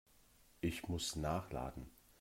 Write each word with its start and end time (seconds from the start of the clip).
Ich 0.61 0.87
muss 0.89 1.15
nachladen. 1.15 1.91